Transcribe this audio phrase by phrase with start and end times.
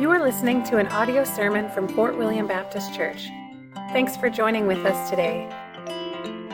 [0.00, 3.28] You are listening to an audio sermon from Fort William Baptist Church.
[3.92, 5.46] Thanks for joining with us today.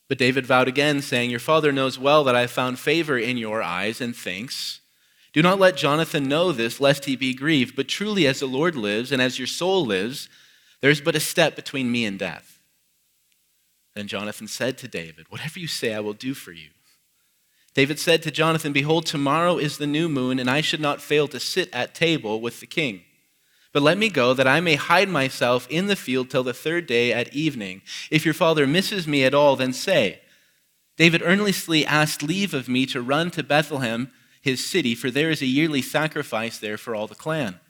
[0.07, 3.37] But David vowed again, saying, Your father knows well that I have found favor in
[3.37, 4.81] your eyes and thinks.
[5.33, 7.77] Do not let Jonathan know this, lest he be grieved.
[7.77, 10.29] But truly, as the Lord lives, and as your soul lives,
[10.81, 12.59] there is but a step between me and death.
[13.95, 16.71] Then Jonathan said to David, Whatever you say, I will do for you.
[17.75, 21.29] David said to Jonathan, Behold, tomorrow is the new moon, and I should not fail
[21.29, 23.03] to sit at table with the king.
[23.73, 26.87] But let me go, that I may hide myself in the field till the third
[26.87, 27.83] day at evening.
[28.11, 30.21] If your father misses me at all, then say,
[30.97, 35.43] David earnestly asked leave of me to run to Bethlehem, his city, for there is
[35.43, 37.61] a yearly sacrifice there for all the clan.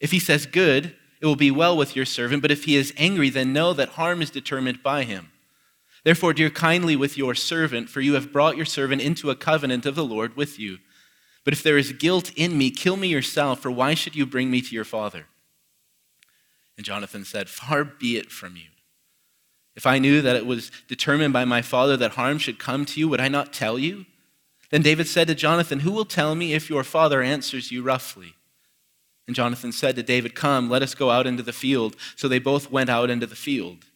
[0.00, 2.94] If he says, Good, it will be well with your servant, but if he is
[2.96, 5.30] angry, then know that harm is determined by him.
[6.04, 9.84] Therefore, deal kindly with your servant, for you have brought your servant into a covenant
[9.84, 10.78] of the Lord with you.
[11.44, 14.50] But if there is guilt in me, kill me yourself, for why should you bring
[14.50, 15.26] me to your father?
[16.76, 18.68] And Jonathan said, Far be it from you.
[19.74, 23.00] If I knew that it was determined by my father that harm should come to
[23.00, 24.06] you, would I not tell you?
[24.70, 28.34] Then David said to Jonathan, Who will tell me if your father answers you roughly?
[29.26, 31.96] And Jonathan said to David, Come, let us go out into the field.
[32.16, 33.86] So they both went out into the field.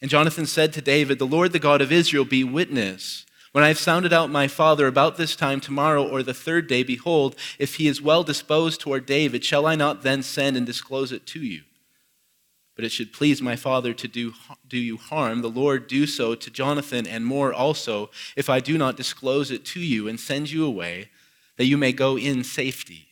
[0.00, 3.24] And Jonathan said to David, The Lord, the God of Israel, be witness.
[3.52, 6.82] When I have sounded out my father about this time tomorrow or the third day,
[6.82, 11.12] behold, if he is well disposed toward David, shall I not then send and disclose
[11.12, 11.62] it to you?
[12.74, 14.32] But it should please my father to do,
[14.66, 18.76] do you harm, the Lord do so to Jonathan and more also, if I do
[18.76, 21.10] not disclose it to you and send you away,
[21.56, 23.08] that you may go in safety.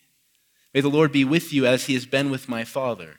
[0.75, 3.19] May the Lord be with you as he has been with my father.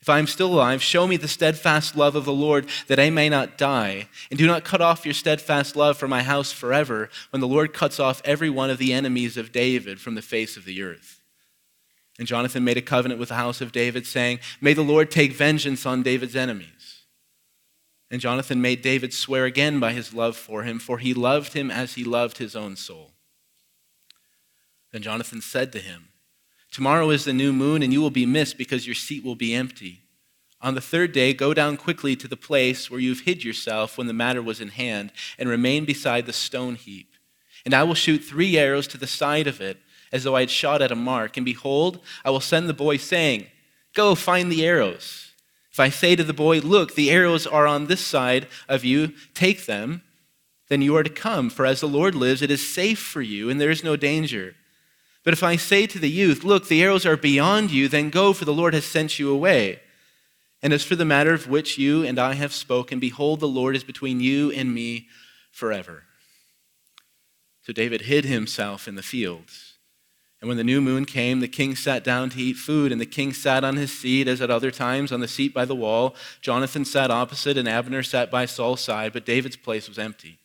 [0.00, 3.08] If I am still alive, show me the steadfast love of the Lord, that I
[3.08, 4.08] may not die.
[4.30, 7.72] And do not cut off your steadfast love from my house forever, when the Lord
[7.72, 11.22] cuts off every one of the enemies of David from the face of the earth.
[12.18, 15.32] And Jonathan made a covenant with the house of David, saying, May the Lord take
[15.32, 17.02] vengeance on David's enemies.
[18.10, 21.70] And Jonathan made David swear again by his love for him, for he loved him
[21.70, 23.10] as he loved his own soul.
[24.92, 26.10] Then Jonathan said to him,
[26.70, 29.54] Tomorrow is the new moon, and you will be missed because your seat will be
[29.54, 30.02] empty.
[30.60, 34.06] On the third day, go down quickly to the place where you've hid yourself when
[34.06, 37.16] the matter was in hand, and remain beside the stone heap.
[37.64, 39.78] And I will shoot three arrows to the side of it
[40.14, 41.36] as though I had shot at a mark.
[41.36, 43.48] And behold, I will send the boy, saying,
[43.94, 45.32] Go find the arrows.
[45.72, 49.12] If I say to the boy, Look, the arrows are on this side of you,
[49.34, 50.02] take them,
[50.68, 51.50] then you are to come.
[51.50, 54.54] For as the Lord lives, it is safe for you, and there is no danger.
[55.24, 58.32] But if I say to the youth, Look, the arrows are beyond you, then go,
[58.32, 59.80] for the Lord has sent you away.
[60.62, 63.74] And as for the matter of which you and I have spoken, behold, the Lord
[63.74, 65.08] is between you and me
[65.50, 66.04] forever.
[67.62, 69.63] So David hid himself in the fields.
[70.44, 73.06] And when the new moon came, the king sat down to eat food, and the
[73.06, 76.14] king sat on his seat, as at other times, on the seat by the wall.
[76.42, 80.38] Jonathan sat opposite, and Abner sat by Saul's side, but David's place was empty.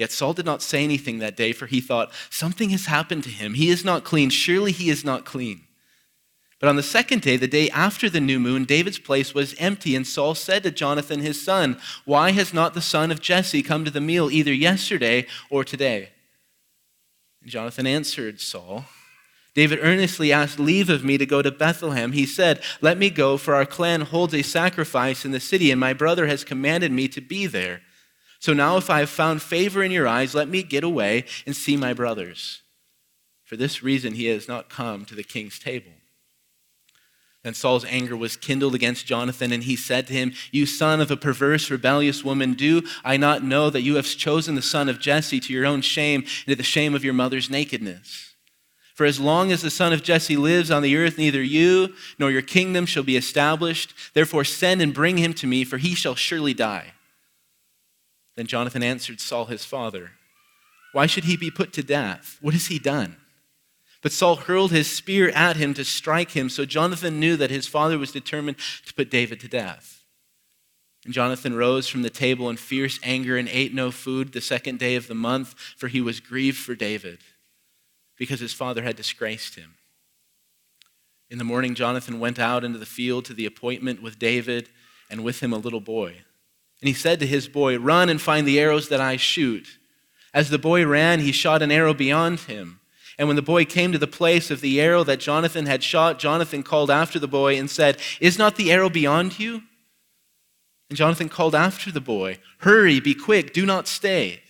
[0.00, 3.30] Yet Saul did not say anything that day, for he thought, Something has happened to
[3.30, 3.54] him.
[3.54, 4.30] He is not clean.
[4.30, 5.60] Surely he is not clean.
[6.58, 9.94] But on the second day, the day after the new moon, David's place was empty,
[9.94, 13.84] and Saul said to Jonathan his son, Why has not the son of Jesse come
[13.84, 16.08] to the meal either yesterday or today?
[17.48, 18.84] Jonathan answered Saul,
[19.54, 22.12] David earnestly asked leave of me to go to Bethlehem.
[22.12, 25.80] He said, Let me go, for our clan holds a sacrifice in the city, and
[25.80, 27.80] my brother has commanded me to be there.
[28.38, 31.56] So now, if I have found favor in your eyes, let me get away and
[31.56, 32.62] see my brothers.
[33.44, 35.90] For this reason, he has not come to the king's table.
[37.48, 41.10] Then Saul's anger was kindled against Jonathan, and he said to him, You son of
[41.10, 45.00] a perverse, rebellious woman, do I not know that you have chosen the son of
[45.00, 48.34] Jesse to your own shame and to the shame of your mother's nakedness?
[48.94, 52.30] For as long as the son of Jesse lives on the earth, neither you nor
[52.30, 53.94] your kingdom shall be established.
[54.12, 56.92] Therefore, send and bring him to me, for he shall surely die.
[58.36, 60.10] Then Jonathan answered Saul his father,
[60.92, 62.36] Why should he be put to death?
[62.42, 63.16] What has he done?
[64.00, 67.66] But Saul hurled his spear at him to strike him, so Jonathan knew that his
[67.66, 70.04] father was determined to put David to death.
[71.04, 74.78] And Jonathan rose from the table in fierce anger and ate no food the second
[74.78, 77.20] day of the month, for he was grieved for David,
[78.16, 79.74] because his father had disgraced him.
[81.30, 84.68] In the morning, Jonathan went out into the field to the appointment with David,
[85.10, 86.22] and with him a little boy.
[86.80, 89.78] And he said to his boy, Run and find the arrows that I shoot.
[90.32, 92.77] As the boy ran, he shot an arrow beyond him.
[93.18, 96.20] And when the boy came to the place of the arrow that Jonathan had shot,
[96.20, 99.62] Jonathan called after the boy and said, Is not the arrow beyond you?
[100.88, 104.42] And Jonathan called after the boy, Hurry, be quick, do not stay.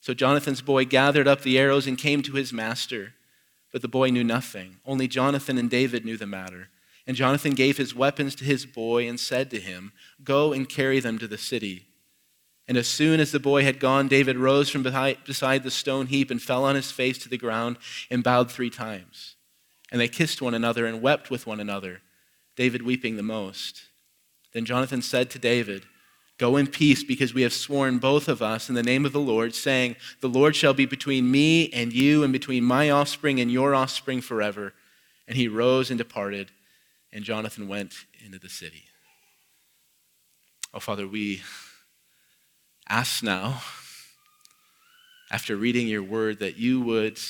[0.00, 3.14] So Jonathan's boy gathered up the arrows and came to his master.
[3.72, 4.76] But the boy knew nothing.
[4.86, 6.68] Only Jonathan and David knew the matter.
[7.06, 9.92] And Jonathan gave his weapons to his boy and said to him,
[10.22, 11.86] Go and carry them to the city.
[12.70, 16.30] And as soon as the boy had gone, David rose from beside the stone heap
[16.30, 17.78] and fell on his face to the ground
[18.12, 19.34] and bowed three times.
[19.90, 22.00] And they kissed one another and wept with one another,
[22.54, 23.86] David weeping the most.
[24.52, 25.82] Then Jonathan said to David,
[26.38, 29.18] Go in peace, because we have sworn both of us in the name of the
[29.18, 33.50] Lord, saying, The Lord shall be between me and you, and between my offspring and
[33.50, 34.74] your offspring forever.
[35.26, 36.52] And he rose and departed,
[37.12, 37.94] and Jonathan went
[38.24, 38.84] into the city.
[40.72, 41.42] Oh, Father, we
[42.90, 43.62] ask now,
[45.30, 47.20] after reading your word, that you would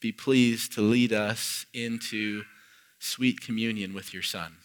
[0.00, 2.42] be pleased to lead us into
[2.98, 4.56] sweet communion with your Son.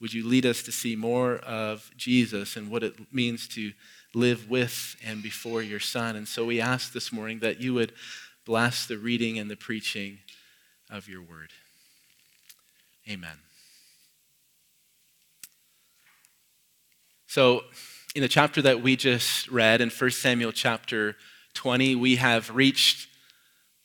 [0.00, 3.72] Would you lead us to see more of Jesus and what it means to
[4.14, 6.14] live with and before your Son?
[6.14, 7.92] And so we ask this morning that you would
[8.46, 10.18] bless the reading and the preaching
[10.88, 11.50] of your word.
[13.10, 13.38] Amen.
[17.26, 17.62] So,
[18.14, 21.16] in the chapter that we just read in 1 Samuel chapter
[21.54, 23.08] 20, we have reached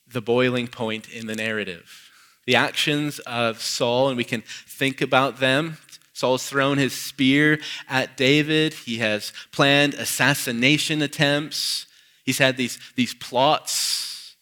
[0.08, 2.10] the boiling point in the narrative.
[2.48, 5.78] The actions of Saul, and we can think about them.
[6.14, 8.74] Saul's thrown his spear at David.
[8.74, 11.86] He has planned assassination attempts.
[12.24, 14.36] He's had these, these plots.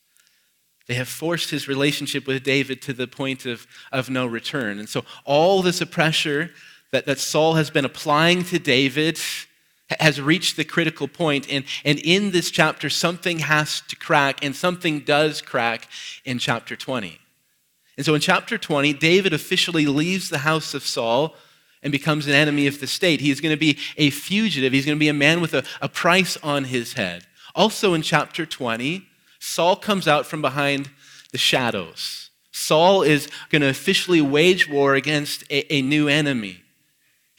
[0.88, 4.80] They have forced his relationship with David to the point of, of no return.
[4.80, 6.52] And so, all this pressure
[6.92, 9.18] that, that Saul has been applying to David
[10.00, 14.56] has reached the critical point, and, and in this chapter, something has to crack, and
[14.56, 15.88] something does crack
[16.26, 17.20] in chapter 20.
[17.98, 21.36] And so in chapter 20, David officially leaves the house of Saul
[21.84, 23.22] and becomes an enemy of the state.
[23.22, 25.64] He is going to be a fugitive, he's going to be a man with a,
[25.82, 27.26] a price on his head.
[27.54, 29.06] Also in chapter 20,
[29.40, 30.90] Saul comes out from behind
[31.32, 32.30] the shadows.
[32.52, 36.63] Saul is going to officially wage war against a, a new enemy.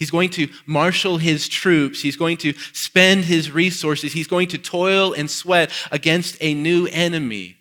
[0.05, 2.03] He's going to marshal his troops.
[2.03, 4.13] He's going to spend his resources.
[4.13, 7.57] He's going to toil and sweat against a new enemy.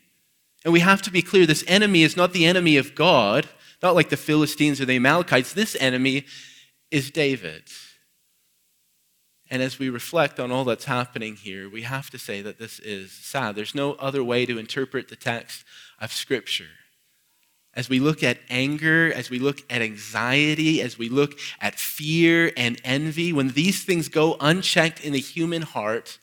[0.66, 3.48] And we have to be clear this enemy is not the enemy of God,
[3.82, 5.54] not like the Philistines or the Amalekites.
[5.54, 6.26] This enemy
[6.92, 7.64] is David.
[9.50, 12.78] And as we reflect on all that's happening here, we have to say that this
[12.80, 13.56] is sad.
[13.56, 15.64] There's no other way to interpret the text
[15.98, 16.68] of Scripture
[17.76, 22.52] as we look at anger, as we look at anxiety, as we look at fear
[22.56, 26.20] and envy, when these things go unchecked in the human heart,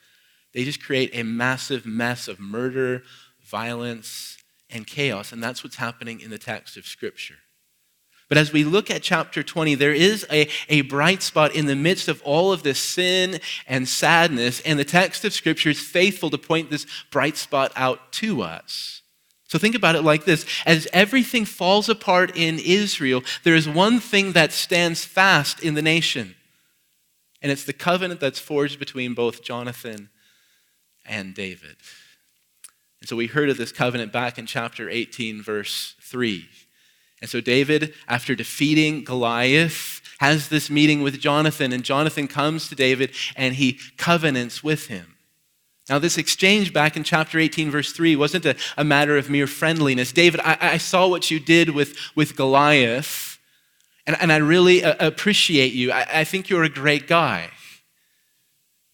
[0.54, 3.02] they just create a massive mess of murder,
[3.42, 4.38] violence,
[4.71, 5.33] and chaos.
[5.33, 7.38] And that's what's happening in the text of Scripture.
[8.28, 11.75] But as we look at chapter 20, there is a, a bright spot in the
[11.75, 16.30] midst of all of this sin and sadness, and the text of Scripture is faithful
[16.30, 19.00] to point this bright spot out to us.
[19.50, 23.99] So think about it like this as everything falls apart in Israel, there is one
[23.99, 26.37] thing that stands fast in the nation.
[27.42, 30.09] And it's the covenant that's forged between both Jonathan
[31.04, 31.75] and David.
[33.00, 36.47] And so we heard of this covenant back in chapter 18, verse 3.
[37.21, 42.76] And so David, after defeating Goliath, has this meeting with Jonathan, and Jonathan comes to
[42.76, 45.16] David and he covenants with him.
[45.90, 49.49] Now, this exchange back in chapter 18, verse 3, wasn't a, a matter of mere
[49.49, 50.12] friendliness.
[50.12, 53.40] David, I, I, saw what you did with, with Goliath,
[54.06, 55.90] and, and I really uh, appreciate you.
[55.90, 57.50] I, I think you're a great guy.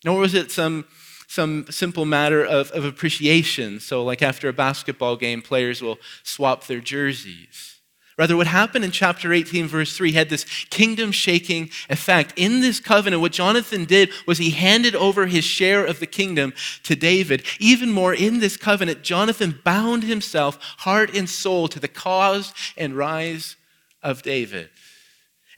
[0.06, 0.86] Nor was it some
[1.28, 3.80] some simple matter of, of appreciation.
[3.80, 7.75] So, like after a basketball game, players will swap their jerseys.
[8.18, 12.32] Rather, what happened in chapter 18, verse 3, had this kingdom shaking effect.
[12.36, 16.54] In this covenant, what Jonathan did was he handed over his share of the kingdom
[16.84, 17.44] to David.
[17.60, 22.96] Even more, in this covenant, Jonathan bound himself heart and soul to the cause and
[22.96, 23.56] rise
[24.02, 24.70] of David.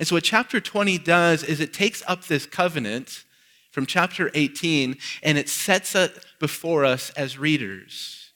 [0.00, 3.24] And so, what chapter 20 does is it takes up this covenant
[3.70, 8.27] from chapter 18 and it sets it before us as readers.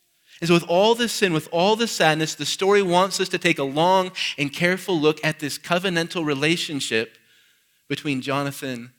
[0.42, 3.38] And so, with all this sin, with all this sadness, the story wants us to
[3.38, 7.16] take a long and careful look at this covenantal relationship
[7.88, 8.92] between Jonathan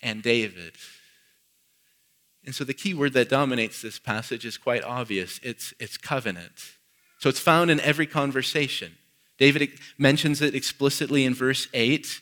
[0.00, 0.74] and David.
[2.44, 6.76] And so, the key word that dominates this passage is quite obvious it's, it's covenant.
[7.18, 8.92] So, it's found in every conversation.
[9.36, 12.20] David mentions it explicitly in verse 8.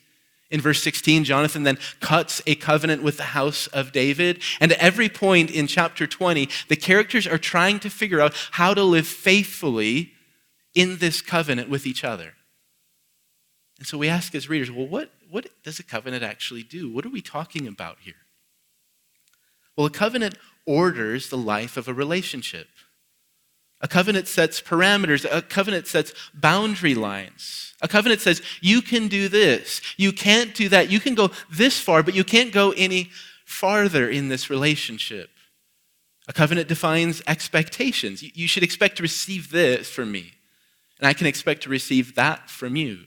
[0.53, 4.43] In verse 16, Jonathan then cuts a covenant with the house of David.
[4.61, 8.75] And at every point in chapter 20, the characters are trying to figure out how
[8.75, 10.13] to live faithfully
[10.75, 12.35] in this covenant with each other.
[13.79, 16.93] And so we ask as readers, well, what, what does a covenant actually do?
[16.93, 18.15] What are we talking about here?
[19.75, 22.69] Well, a covenant orders the life of a relationship.
[23.83, 27.75] A covenant sets parameters, a covenant sets boundary lines.
[27.83, 30.89] A covenant says, you can do this, you can't do that.
[30.89, 33.11] You can go this far, but you can't go any
[33.45, 35.31] farther in this relationship.
[36.29, 38.23] A covenant defines expectations.
[38.23, 40.35] You should expect to receive this from me,
[41.01, 43.07] and I can expect to receive that from you.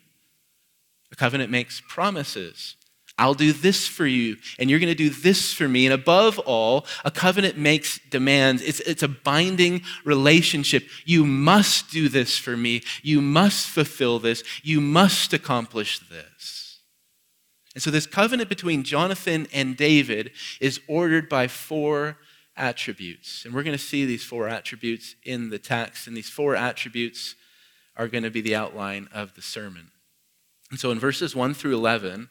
[1.13, 2.75] A covenant makes promises.
[3.17, 5.85] I'll do this for you, and you're going to do this for me.
[5.85, 8.61] And above all, a covenant makes demands.
[8.61, 10.83] It's, it's a binding relationship.
[11.05, 12.83] You must do this for me.
[13.03, 14.43] You must fulfill this.
[14.63, 16.79] You must accomplish this.
[17.73, 22.17] And so, this covenant between Jonathan and David is ordered by four
[22.57, 23.45] attributes.
[23.45, 27.35] And we're going to see these four attributes in the text, and these four attributes
[27.95, 29.91] are going to be the outline of the sermon.
[30.69, 32.29] And so, in verses 1 through 11,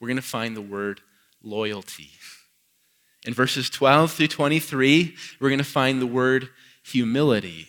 [0.00, 1.00] we're going to find the word
[1.42, 2.10] loyalty.
[3.26, 6.48] In verses 12 through 23, we're going to find the word
[6.84, 7.68] humility.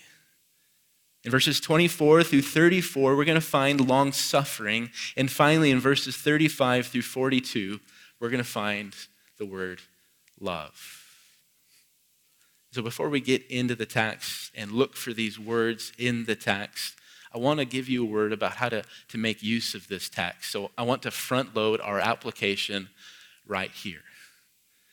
[1.23, 4.91] In verses 24 through 34, we're going to find long suffering.
[5.17, 7.79] And finally, in verses 35 through 42,
[8.19, 8.95] we're going to find
[9.37, 9.81] the word
[10.39, 11.03] love.
[12.71, 16.95] So before we get into the text and look for these words in the text,
[17.37, 20.09] I want to give you a word about how to, to make use of this
[20.09, 20.51] text.
[20.51, 22.89] So I want to front load our application
[23.45, 24.01] right here.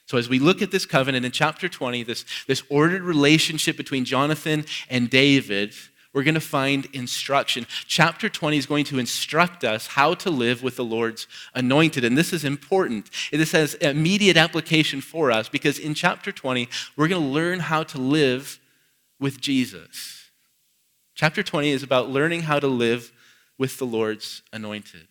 [0.07, 4.05] So, as we look at this covenant in chapter 20, this, this ordered relationship between
[4.05, 5.73] Jonathan and David,
[6.13, 7.67] we're going to find instruction.
[7.87, 12.05] Chapter 20 is going to instruct us how to live with the Lord's anointed.
[12.05, 13.09] And this is important.
[13.33, 17.83] This has immediate application for us because in chapter 20, we're going to learn how
[17.85, 18.61] to live
[19.19, 20.24] with Jesus.
[21.15, 23.13] Chapter 20 is about learning how to live
[23.57, 25.07] with the Lord's anointed.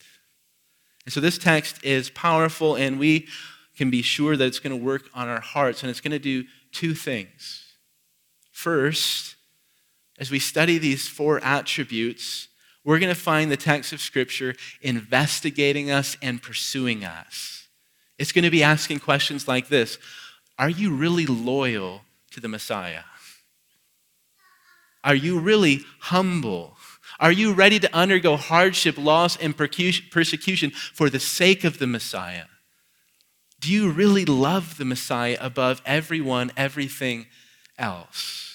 [1.05, 3.27] And so this text is powerful, and we
[3.77, 6.19] can be sure that it's going to work on our hearts, and it's going to
[6.19, 7.63] do two things.
[8.51, 9.35] First,
[10.19, 12.49] as we study these four attributes,
[12.83, 17.67] we're going to find the text of Scripture investigating us and pursuing us.
[18.19, 19.97] It's going to be asking questions like this
[20.59, 23.03] Are you really loyal to the Messiah?
[25.03, 26.77] Are you really humble?
[27.19, 32.45] Are you ready to undergo hardship, loss, and persecution for the sake of the Messiah?
[33.59, 37.27] Do you really love the Messiah above everyone, everything
[37.77, 38.49] else?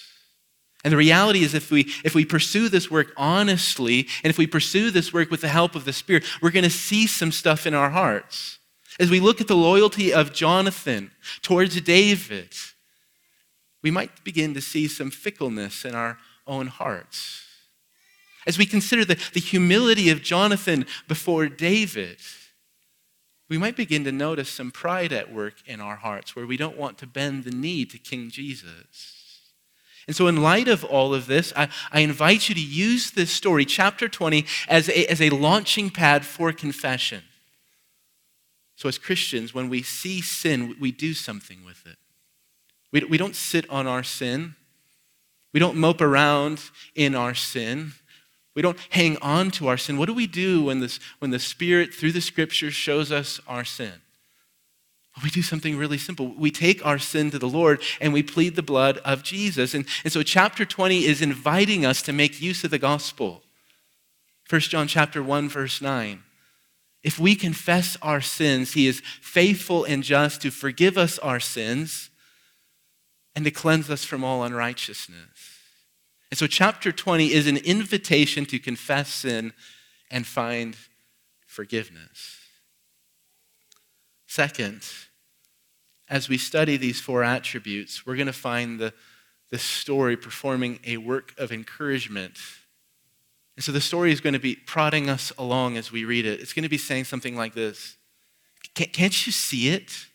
[0.85, 4.47] And the reality is, if we, if we pursue this work honestly, and if we
[4.47, 7.67] pursue this work with the help of the Spirit, we're going to see some stuff
[7.67, 8.59] in our hearts.
[9.01, 11.11] As we look at the loyalty of Jonathan
[11.43, 12.51] towards David,
[13.83, 17.45] we might begin to see some fickleness in our own hearts.
[18.47, 22.19] As we consider the, the humility of Jonathan before David,
[23.49, 26.77] we might begin to notice some pride at work in our hearts where we don't
[26.77, 29.19] want to bend the knee to King Jesus.
[30.07, 33.31] And so, in light of all of this, I, I, invite you to use this
[33.31, 37.23] story, chapter 20, as a, as a launching pad for confession.
[38.77, 41.97] So, as Christians, when we see sin, we do something with it.
[42.91, 44.57] We, we don't sit on our sin,
[45.53, 46.61] we don't mope around
[46.95, 47.93] in our sin.
[48.55, 49.99] We don't hang on to our sin.
[49.99, 53.65] What do we do when, this, when the Spirit, through the Scriptures, shows us our
[53.65, 53.93] sin?
[55.23, 56.29] we do something really simple.
[56.37, 59.75] We take our sin to the Lord and we plead the blood of Jesus.
[59.75, 63.43] And, and so chapter 20 is inviting us to make use of the gospel.
[64.49, 66.23] 1 John chapter 1, verse 9.
[67.03, 72.08] If we confess our sins, he is faithful and just to forgive us our sins
[73.39, 75.61] and to cleanse us from all unrighteousness.
[76.29, 79.53] And so, chapter 20 is an invitation to confess sin
[80.11, 80.77] and find
[81.47, 82.37] forgiveness.
[84.27, 84.85] Second,
[86.11, 88.93] as we study these four attributes, we're going to find the,
[89.53, 92.39] the story performing a work of encouragement.
[93.55, 96.41] And so the story is going to be prodding us along as we read it.
[96.41, 97.99] It's going to be saying something like this
[98.75, 100.08] Can't you see it?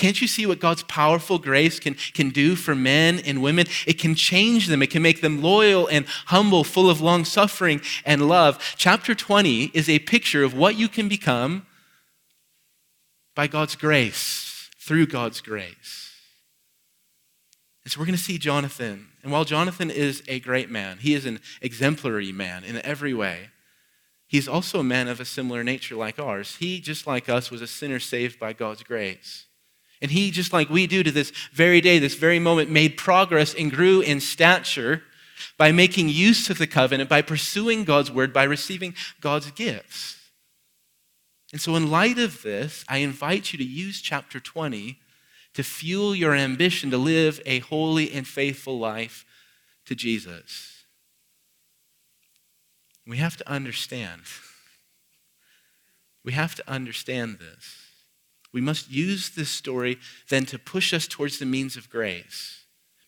[0.00, 3.66] Can't you see what God's powerful grace can, can do for men and women?
[3.86, 4.82] It can change them.
[4.82, 8.74] It can make them loyal and humble, full of long suffering and love.
[8.78, 11.66] Chapter 20 is a picture of what you can become
[13.34, 16.14] by God's grace, through God's grace.
[17.84, 19.08] And so we're going to see Jonathan.
[19.22, 23.50] And while Jonathan is a great man, he is an exemplary man in every way.
[24.26, 26.56] He's also a man of a similar nature like ours.
[26.56, 29.44] He, just like us, was a sinner saved by God's grace.
[30.02, 33.54] And he, just like we do to this very day, this very moment, made progress
[33.54, 35.02] and grew in stature
[35.58, 40.16] by making use of the covenant, by pursuing God's word, by receiving God's gifts.
[41.52, 44.98] And so, in light of this, I invite you to use chapter 20
[45.54, 49.24] to fuel your ambition to live a holy and faithful life
[49.86, 50.84] to Jesus.
[53.06, 54.22] We have to understand.
[56.24, 57.89] We have to understand this.
[58.52, 62.56] We must use this story then to push us towards the means of grace.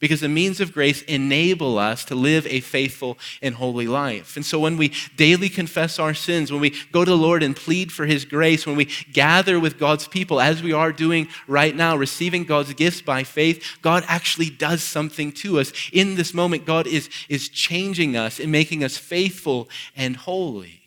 [0.02, 4.34] Because the means of grace enable us to live a faithful and holy life.
[4.34, 7.54] And so when we daily confess our sins, when we go to the Lord and
[7.54, 11.74] plead for His grace, when we gather with God's people, as we are doing right
[11.76, 15.72] now, receiving God's gifts by faith, God actually does something to us.
[15.92, 20.81] In this moment, God is, is changing us and making us faithful and holy.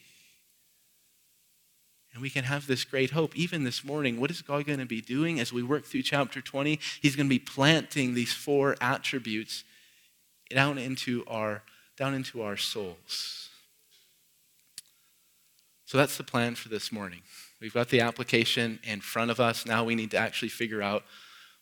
[2.15, 3.35] And we can have this great hope.
[3.35, 6.39] Even this morning, what is God going to be doing as we work through chapter
[6.39, 6.79] 20?
[7.01, 9.65] He's going to be planting these four attributes
[10.49, 11.63] down into our,
[11.97, 13.49] down into our souls.
[15.83, 17.19] So that's the plan for this morning.
[17.59, 19.65] We've got the application in front of us.
[19.65, 21.03] Now we need to actually figure out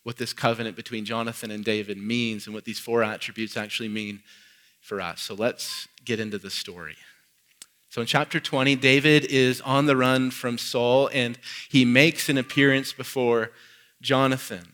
[0.04, 4.22] what this covenant between Jonathan and David means and what these four attributes actually mean
[4.80, 5.20] for us.
[5.20, 6.94] So let's get into the story.
[7.94, 12.36] So in chapter 20, David is on the run from Saul and he makes an
[12.36, 13.52] appearance before
[14.02, 14.72] Jonathan.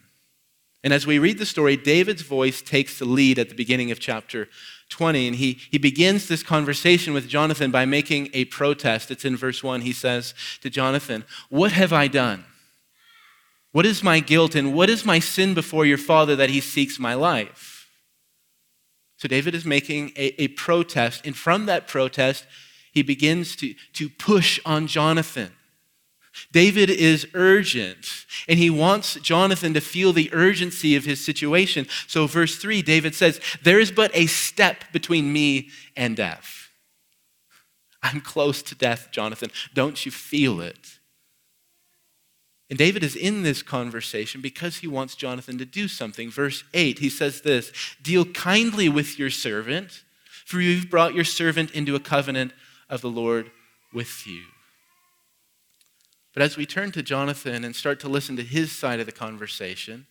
[0.83, 4.01] And as we read the story, David's voice takes the lead at the beginning of
[4.01, 4.49] chapter
[4.89, 5.27] 20.
[5.27, 9.11] And he, he begins this conversation with Jonathan by making a protest.
[9.11, 9.83] It's in verse 1.
[9.83, 12.47] He says to Jonathan, What have I done?
[13.73, 16.99] What is my guilt and what is my sin before your father that he seeks
[16.99, 17.87] my life?
[19.19, 21.27] So David is making a, a protest.
[21.27, 22.47] And from that protest,
[22.93, 25.53] he begins to, to push on Jonathan.
[26.53, 28.07] David is urgent,
[28.49, 31.87] and he wants Jonathan to feel the urgency of his situation.
[32.07, 36.69] So, verse 3, David says, There is but a step between me and death.
[38.03, 39.51] I'm close to death, Jonathan.
[39.75, 41.01] Don't you feel it?
[42.71, 46.31] And David is in this conversation because he wants Jonathan to do something.
[46.31, 50.05] Verse 8, he says this Deal kindly with your servant,
[50.47, 52.53] for you've brought your servant into a covenant
[52.91, 53.51] of the Lord
[53.93, 54.43] with you.
[56.35, 59.13] But as we turn to Jonathan and start to listen to his side of the
[59.13, 60.07] conversation,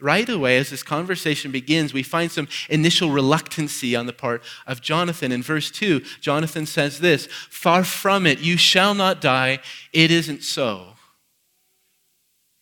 [0.00, 4.80] right away, as this conversation begins, we find some initial reluctancy on the part of
[4.80, 5.32] Jonathan.
[5.32, 9.58] In verse 2, Jonathan says this Far from it, you shall not die.
[9.92, 10.94] It isn't so.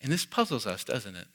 [0.01, 1.27] And this puzzles us, doesn't it?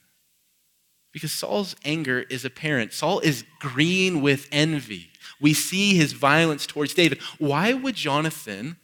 [1.11, 2.91] Because Saul's anger is apparent.
[2.91, 5.11] Saul is green with envy.
[5.39, 7.21] We see his violence towards David.
[7.37, 8.77] Why would Jonathan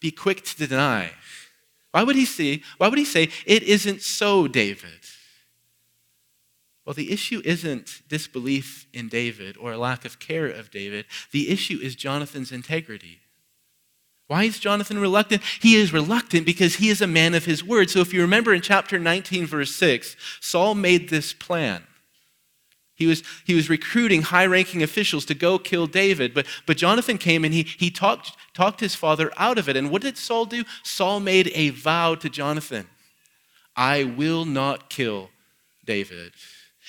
[0.00, 1.12] be quick to deny?
[1.92, 5.00] Why would he say, why would he say, it isn't so, David?
[6.84, 11.06] Well, the issue isn't disbelief in David or a lack of care of David.
[11.32, 13.20] The issue is Jonathan's integrity.
[14.28, 15.42] Why is Jonathan reluctant?
[15.60, 17.90] He is reluctant because he is a man of his word.
[17.90, 21.84] So if you remember in chapter 19, verse 6, Saul made this plan.
[22.96, 26.32] He was, he was recruiting high ranking officials to go kill David.
[26.32, 29.76] But, but Jonathan came and he, he talked, talked his father out of it.
[29.76, 30.64] And what did Saul do?
[30.82, 32.88] Saul made a vow to Jonathan
[33.78, 35.28] I will not kill
[35.84, 36.32] David.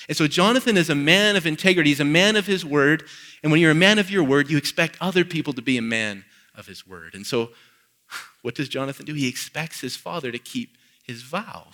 [0.07, 3.03] And so Jonathan is a man of integrity, he's a man of his word.
[3.43, 5.81] And when you're a man of your word, you expect other people to be a
[5.81, 6.23] man
[6.55, 7.13] of his word.
[7.13, 7.49] And so
[8.41, 9.13] what does Jonathan do?
[9.13, 11.67] He expects his father to keep his vow.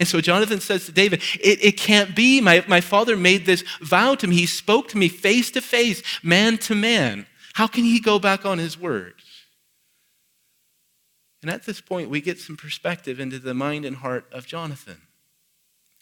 [0.00, 2.40] And so Jonathan says to David, It, it can't be.
[2.40, 4.34] My, my father made this vow to me.
[4.36, 7.26] He spoke to me face to face, man to man.
[7.52, 9.14] How can he go back on his word?
[11.42, 15.02] And at this point, we get some perspective into the mind and heart of Jonathan.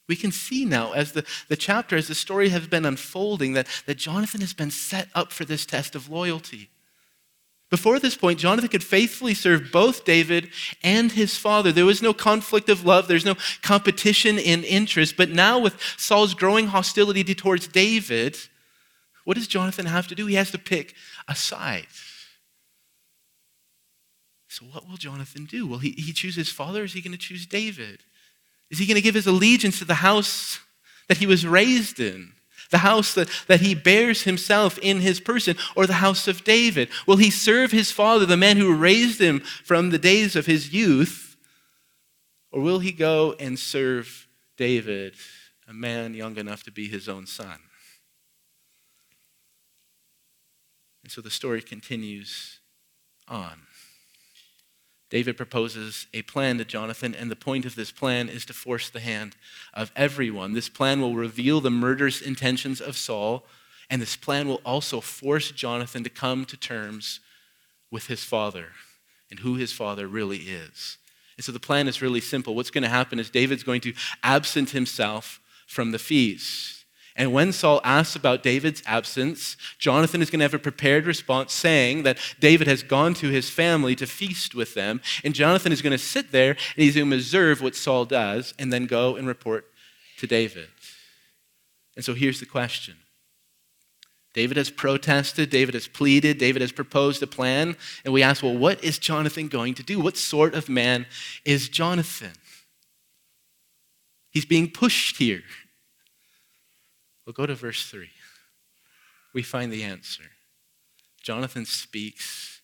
[0.09, 3.67] We can see now as the, the chapter, as the story has been unfolding, that,
[3.87, 6.71] that Jonathan has been set up for this test of loyalty.
[7.71, 10.51] Before this point, Jonathan could faithfully serve both David
[10.83, 11.71] and his father.
[11.71, 15.17] There was no conflict of love, there's no competition in interest.
[15.17, 18.39] But now, with Saul's growing hostility towards David,
[19.25, 20.25] what does Jonathan have to do?
[20.25, 20.95] He has to pick
[21.29, 21.89] a side.
[24.49, 25.67] So, what will Jonathan do?
[25.67, 28.01] Will he, he choose his father or is he going to choose David?
[28.71, 30.59] Is he going to give his allegiance to the house
[31.09, 32.33] that he was raised in?
[32.71, 36.91] The house that, that he bears himself in his person, or the house of David?
[37.07, 40.73] Will he serve his father, the man who raised him from the days of his
[40.73, 41.37] youth?
[42.51, 44.27] Or will he go and serve
[44.57, 45.15] David,
[45.67, 47.59] a man young enough to be his own son?
[51.03, 52.61] And so the story continues
[53.27, 53.63] on.
[55.11, 58.91] David proposes a plan to Jonathan, and the point of this plan is to force
[58.91, 59.37] the hand
[59.73, 60.53] of everyone.
[60.53, 63.45] This plan will reveal the murderous intentions of Saul,
[63.89, 67.21] and this plan will also force Jonathan to come to terms
[67.91, 68.73] with his father
[69.31, 70.99] and who his father really is.
[71.39, 72.55] And so the plan is really simple.
[72.55, 76.78] What's going to happen is David's going to absent himself from the feast.
[77.19, 81.53] And when Saul asks about David's absence, Jonathan is going to have a prepared response
[81.53, 85.01] saying that David has gone to his family to feast with them.
[85.25, 88.55] And Jonathan is going to sit there and he's going to observe what Saul does
[88.57, 89.67] and then go and report
[90.19, 90.69] to David.
[91.97, 92.95] And so here's the question
[94.33, 97.77] David has protested, David has pleaded, David has proposed a plan.
[98.05, 99.99] And we ask, well, what is Jonathan going to do?
[99.99, 101.07] What sort of man
[101.45, 102.35] is Jonathan?
[104.31, 105.43] He's being pushed here.
[107.29, 108.09] We'll go to verse 3.
[109.35, 110.23] We find the answer.
[111.23, 112.63] Jonathan speaks,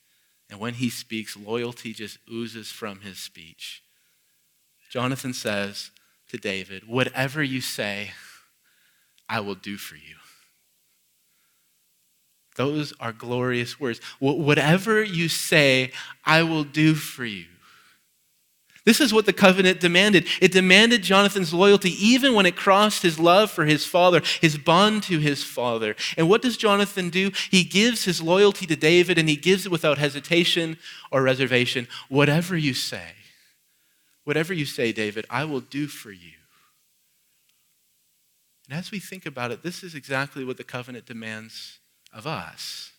[0.49, 3.83] and when he speaks, loyalty just oozes from his speech.
[4.89, 5.91] Jonathan says
[6.31, 8.13] to David, Whatever you say,
[9.29, 10.17] I will do for you.
[12.57, 14.01] Those are glorious words.
[14.19, 15.93] Whatever you say,
[16.25, 17.49] I will do for you.
[18.85, 20.27] This is what the covenant demanded.
[20.43, 25.03] It demanded Jonathan's loyalty even when it crossed his love for his father, his bond
[25.05, 25.97] to his father.
[26.19, 27.31] And what does Jonathan do?
[27.51, 30.77] He gives his loyalty to David and he gives it without hesitation
[31.11, 31.89] or reservation.
[32.09, 33.13] Whatever you say,
[34.25, 36.33] whatever you say, David, I will do for you.
[38.69, 41.79] And as we think about it, this is exactly what the covenant demands
[42.13, 42.94] of us.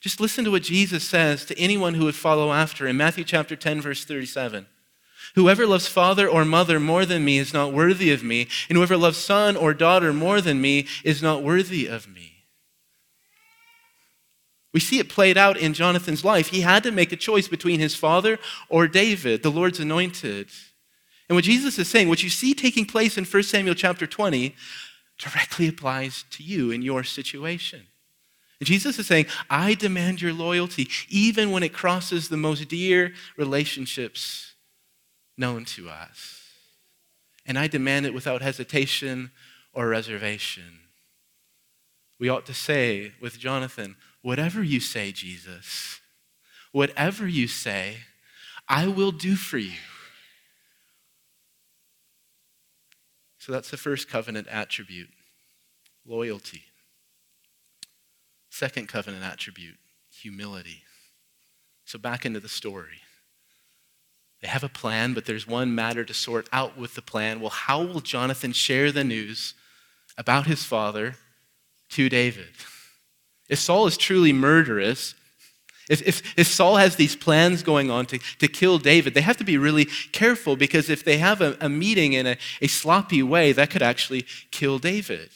[0.00, 3.54] Just listen to what Jesus says to anyone who would follow after in Matthew chapter
[3.54, 4.66] 10, verse 37.
[5.34, 8.96] Whoever loves father or mother more than me is not worthy of me, and whoever
[8.96, 12.44] loves son or daughter more than me is not worthy of me.
[14.72, 16.48] We see it played out in Jonathan's life.
[16.48, 20.48] He had to make a choice between his father or David, the Lord's anointed.
[21.28, 24.54] And what Jesus is saying, what you see taking place in 1 Samuel chapter 20,
[25.18, 27.86] directly applies to you in your situation.
[28.62, 34.54] Jesus is saying, I demand your loyalty, even when it crosses the most dear relationships
[35.38, 36.42] known to us.
[37.46, 39.30] And I demand it without hesitation
[39.72, 40.80] or reservation.
[42.18, 46.00] We ought to say with Jonathan, Whatever you say, Jesus,
[46.72, 47.96] whatever you say,
[48.68, 49.78] I will do for you.
[53.38, 55.08] So that's the first covenant attribute
[56.06, 56.64] loyalty.
[58.60, 59.78] Second covenant attribute
[60.12, 60.82] humility.
[61.86, 63.00] So, back into the story.
[64.42, 67.40] They have a plan, but there's one matter to sort out with the plan.
[67.40, 69.54] Well, how will Jonathan share the news
[70.18, 71.14] about his father
[71.92, 72.50] to David?
[73.48, 75.14] If Saul is truly murderous,
[75.88, 79.38] if, if, if, Saul has these plans going on to, to kill David, they have
[79.38, 83.22] to be really careful because if they have a, a meeting in a, a sloppy
[83.22, 85.30] way, that could actually kill David.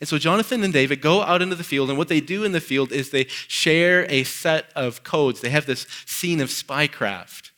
[0.00, 2.52] And so Jonathan and David go out into the field, and what they do in
[2.52, 5.40] the field is they share a set of codes.
[5.40, 7.50] They have this scene of spycraft.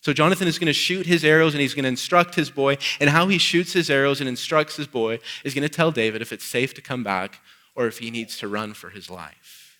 [0.00, 2.78] So Jonathan is going to shoot his arrows and he's going to instruct his boy.
[3.00, 6.22] And how he shoots his arrows and instructs his boy is going to tell David
[6.22, 7.40] if it's safe to come back
[7.74, 9.78] or if he needs to run for his life.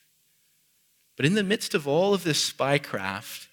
[1.17, 3.47] But in the midst of all of this spycraft,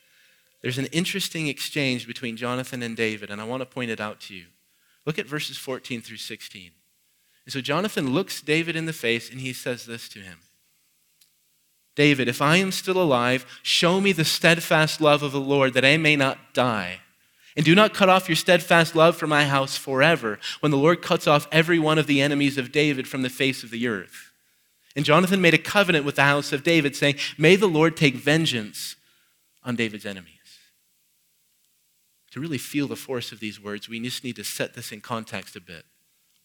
[0.62, 4.20] there's an interesting exchange between Jonathan and David, and I want to point it out
[4.22, 4.46] to you.
[5.06, 6.72] Look at verses 14 through 16.
[7.48, 10.40] And so Jonathan looks David in the face and he says this to him
[11.96, 15.86] David, if I am still alive, show me the steadfast love of the Lord that
[15.86, 17.00] I may not die.
[17.56, 21.02] And do not cut off your steadfast love from my house forever, when the Lord
[21.02, 24.34] cuts off every one of the enemies of David from the face of the earth.
[24.98, 28.16] And Jonathan made a covenant with the house of David, saying, May the Lord take
[28.16, 28.98] vengeance
[29.64, 30.34] on David's enemies.
[32.32, 35.00] to really feel the force of these words, we just need to set this in
[35.00, 35.86] context a bit.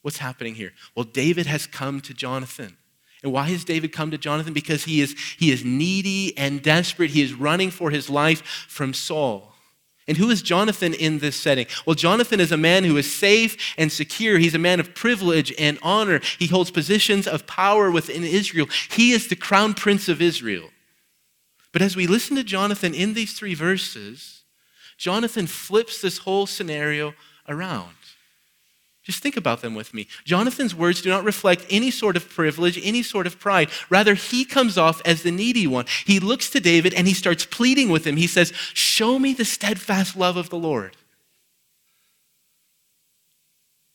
[0.03, 0.73] What's happening here?
[0.95, 2.77] Well, David has come to Jonathan.
[3.23, 4.53] And why has David come to Jonathan?
[4.53, 7.11] Because he is, he is needy and desperate.
[7.11, 9.53] He is running for his life from Saul.
[10.09, 11.67] And who is Jonathan in this setting?
[11.87, 14.39] Well, Jonathan is a man who is safe and secure.
[14.39, 16.21] He's a man of privilege and honor.
[16.41, 18.67] He holds positions of power within Israel.
[18.91, 20.71] He is the crown prince of Israel.
[21.71, 24.43] But as we listen to Jonathan in these three verses,
[24.99, 27.15] Jonathan flips this whole scenario
[27.49, 27.95] around.
[29.03, 30.07] Just think about them with me.
[30.25, 33.69] Jonathan's words do not reflect any sort of privilege, any sort of pride.
[33.91, 35.87] Rather, he comes off as the needy one.
[36.07, 38.17] He looks to David and he starts pleading with him.
[38.17, 40.97] He says, Show me the steadfast love of the Lord.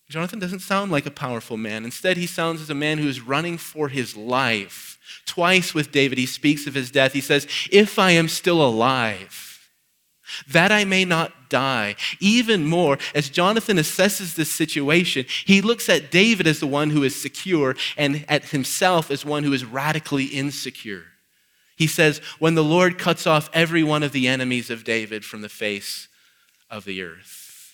[0.10, 1.84] Jonathan doesn't sound like a powerful man.
[1.84, 4.98] Instead, he sounds as a man who is running for his life.
[5.26, 7.14] Twice with David, he speaks of his death.
[7.14, 9.47] He says, If I am still alive,
[10.48, 11.96] that I may not die.
[12.20, 17.04] Even more, as Jonathan assesses this situation, he looks at David as the one who
[17.04, 21.06] is secure and at himself as one who is radically insecure.
[21.78, 25.42] He says, When the Lord cuts off every one of the enemies of David from
[25.42, 26.08] the face
[26.70, 27.72] of the earth.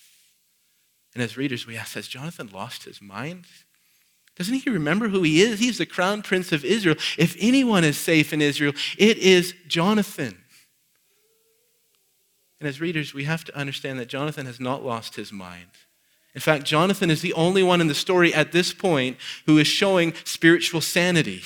[1.14, 3.46] And as readers, we ask, Has Jonathan lost his mind?
[4.36, 5.60] Doesn't he remember who he is?
[5.60, 6.96] He's the crown prince of Israel.
[7.18, 10.43] If anyone is safe in Israel, it is Jonathan.
[12.64, 15.68] And as readers, we have to understand that Jonathan has not lost his mind.
[16.34, 19.68] In fact, Jonathan is the only one in the story at this point who is
[19.68, 21.42] showing spiritual sanity.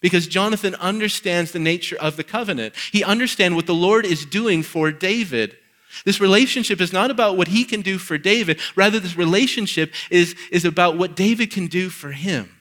[0.00, 2.76] Because Jonathan understands the nature of the covenant.
[2.92, 5.56] He understands what the Lord is doing for David.
[6.04, 8.60] This relationship is not about what he can do for David.
[8.76, 12.54] Rather, this relationship is, is about what David can do for him.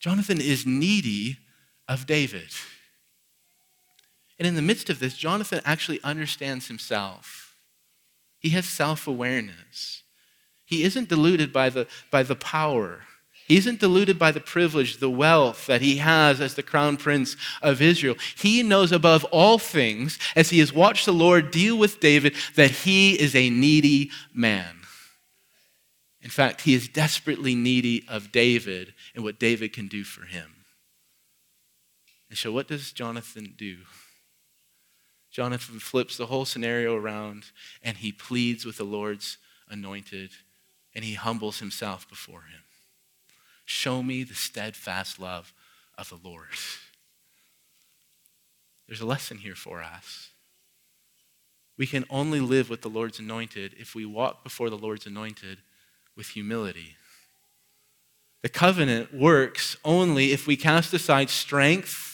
[0.00, 1.36] Jonathan is needy
[1.86, 2.50] of David.
[4.42, 7.54] And in the midst of this, Jonathan actually understands himself.
[8.40, 10.02] He has self awareness.
[10.64, 13.02] He isn't deluded by the, by the power.
[13.46, 17.36] He isn't deluded by the privilege, the wealth that he has as the crown prince
[17.62, 18.16] of Israel.
[18.36, 22.72] He knows above all things, as he has watched the Lord deal with David, that
[22.72, 24.80] he is a needy man.
[26.20, 30.64] In fact, he is desperately needy of David and what David can do for him.
[32.28, 33.76] And so, what does Jonathan do?
[35.32, 37.46] Jonathan flips the whole scenario around
[37.82, 40.30] and he pleads with the Lord's anointed
[40.94, 42.60] and he humbles himself before him.
[43.64, 45.54] Show me the steadfast love
[45.96, 46.48] of the Lord.
[48.86, 50.28] There's a lesson here for us.
[51.78, 55.58] We can only live with the Lord's anointed if we walk before the Lord's anointed
[56.14, 56.96] with humility.
[58.42, 62.11] The covenant works only if we cast aside strength,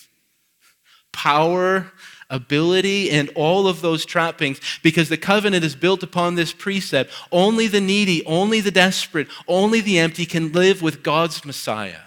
[1.19, 1.91] power,
[2.31, 7.11] ability, and all of those trappings because the covenant is built upon this precept.
[7.33, 12.07] Only the needy, only the desperate, only the empty can live with God's Messiah.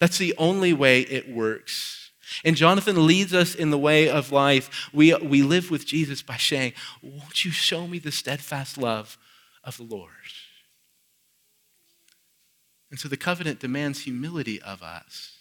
[0.00, 2.10] That's the only way it works.
[2.44, 4.90] And Jonathan leads us in the way of life.
[4.92, 9.16] We, we live with Jesus by saying, Won't you show me the steadfast love
[9.62, 10.10] of the Lord?
[12.90, 15.37] And so the covenant demands humility of us.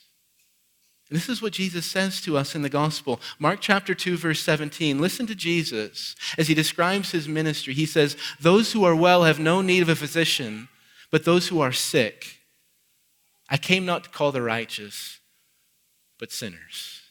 [1.10, 3.22] This is what Jesus says to us in the gospel.
[3.40, 5.00] Mark chapter 2, verse 17.
[5.00, 7.74] Listen to Jesus as he describes his ministry.
[7.74, 10.68] He says, Those who are well have no need of a physician,
[11.10, 12.40] but those who are sick.
[13.50, 15.20] I came not to call the righteous,
[16.20, 17.02] but sinners.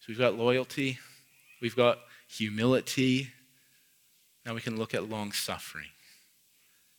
[0.00, 0.98] So we've got loyalty,
[1.60, 3.28] we've got humility.
[4.46, 5.90] Now we can look at long suffering.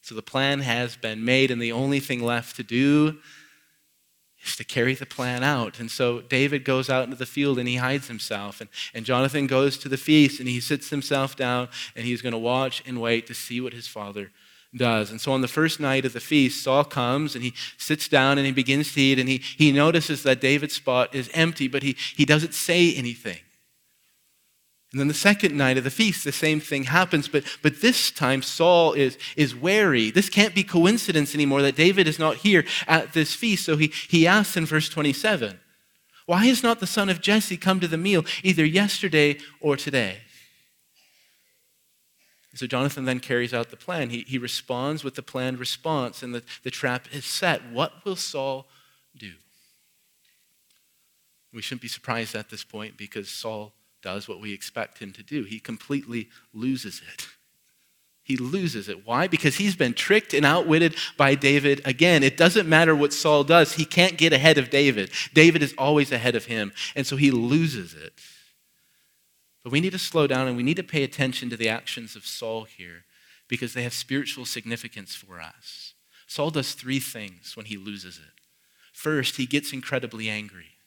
[0.01, 3.19] So the plan has been made, and the only thing left to do
[4.43, 5.79] is to carry the plan out.
[5.79, 8.59] And so David goes out into the field and he hides himself.
[8.59, 12.31] And, and Jonathan goes to the feast and he sits himself down and he's going
[12.31, 14.31] to watch and wait to see what his father
[14.75, 15.11] does.
[15.11, 18.37] And so on the first night of the feast, Saul comes and he sits down
[18.37, 21.83] and he begins to eat and he, he notices that David's spot is empty, but
[21.83, 23.39] he, he doesn't say anything.
[24.91, 28.11] And then the second night of the feast, the same thing happens, but, but this
[28.11, 30.11] time Saul is, is wary.
[30.11, 33.65] This can't be coincidence anymore that David is not here at this feast.
[33.65, 35.59] So he, he asks in verse 27,
[36.25, 40.17] Why has not the son of Jesse come to the meal either yesterday or today?
[42.53, 44.09] So Jonathan then carries out the plan.
[44.09, 47.61] He, he responds with the planned response, and the, the trap is set.
[47.71, 48.67] What will Saul
[49.17, 49.31] do?
[51.53, 53.71] We shouldn't be surprised at this point because Saul
[54.01, 55.43] does what we expect him to do.
[55.43, 57.27] He completely loses it.
[58.23, 59.05] He loses it.
[59.05, 59.27] Why?
[59.27, 62.23] Because he's been tricked and outwitted by David again.
[62.23, 65.11] It doesn't matter what Saul does, he can't get ahead of David.
[65.33, 68.13] David is always ahead of him, and so he loses it.
[69.63, 72.15] But we need to slow down and we need to pay attention to the actions
[72.15, 73.05] of Saul here
[73.47, 75.93] because they have spiritual significance for us.
[76.25, 78.41] Saul does three things when he loses it.
[78.93, 80.77] First, he gets incredibly angry.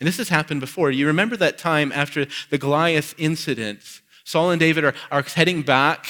[0.00, 0.90] And this has happened before.
[0.90, 4.00] You remember that time after the Goliath incident?
[4.24, 6.06] Saul and David are, are heading back,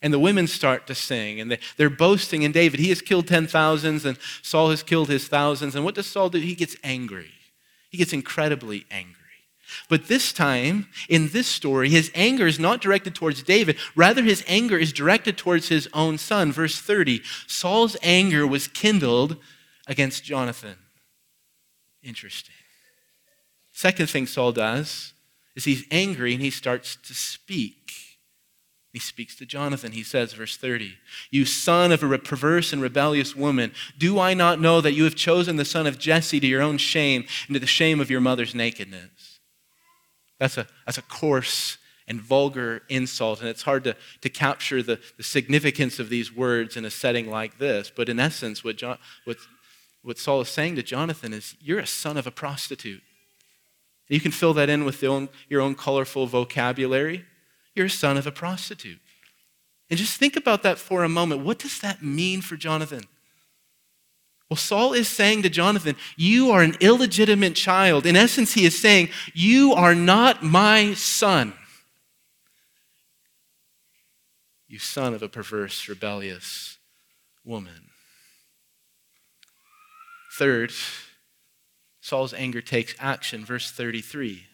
[0.00, 2.80] and the women start to sing, and they, they're boasting in David.
[2.80, 5.74] He has killed ten thousands, and Saul has killed his thousands.
[5.74, 6.38] And what does Saul do?
[6.38, 7.32] He gets angry.
[7.90, 9.16] He gets incredibly angry.
[9.88, 13.76] But this time, in this story, his anger is not directed towards David.
[13.94, 16.52] Rather, his anger is directed towards his own son.
[16.52, 19.36] Verse 30 Saul's anger was kindled
[19.86, 20.76] against Jonathan.
[22.02, 22.54] Interesting.
[23.80, 25.14] Second thing Saul does
[25.56, 27.92] is he's angry and he starts to speak.
[28.92, 29.92] He speaks to Jonathan.
[29.92, 30.98] He says, verse 30,
[31.30, 35.14] You son of a perverse and rebellious woman, do I not know that you have
[35.14, 38.20] chosen the son of Jesse to your own shame and to the shame of your
[38.20, 39.40] mother's nakedness?
[40.38, 45.00] That's a, that's a coarse and vulgar insult, and it's hard to, to capture the,
[45.16, 47.90] the significance of these words in a setting like this.
[47.90, 49.38] But in essence, what, John, what,
[50.02, 53.00] what Saul is saying to Jonathan is, You're a son of a prostitute.
[54.10, 57.24] You can fill that in with own, your own colorful vocabulary.
[57.74, 58.98] You're a son of a prostitute.
[59.88, 61.44] And just think about that for a moment.
[61.44, 63.04] What does that mean for Jonathan?
[64.48, 68.04] Well, Saul is saying to Jonathan, You are an illegitimate child.
[68.04, 71.54] In essence, he is saying, You are not my son.
[74.66, 76.78] You son of a perverse, rebellious
[77.44, 77.90] woman.
[80.32, 80.72] Third,
[82.00, 83.44] Saul's anger takes action.
[83.44, 84.46] Verse 33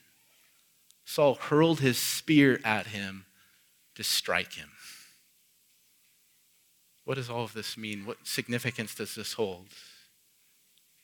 [1.05, 3.27] Saul hurled his spear at him
[3.95, 4.71] to strike him.
[7.05, 8.05] What does all of this mean?
[8.05, 9.69] What significance does this hold?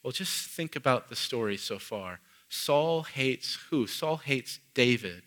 [0.02, 2.18] Well, just think about the story so far.
[2.48, 3.86] Saul hates who?
[3.86, 5.22] Saul hates David.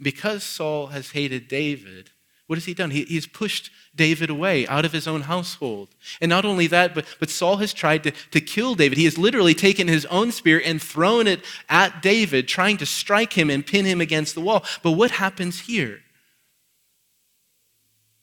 [0.00, 2.10] Because Saul has hated David,
[2.46, 2.90] what has he done?
[2.90, 5.88] He, he's pushed David away out of his own household.
[6.20, 8.98] And not only that, but, but Saul has tried to, to kill David.
[8.98, 13.32] He has literally taken his own spear and thrown it at David, trying to strike
[13.32, 14.64] him and pin him against the wall.
[14.82, 16.00] But what happens here?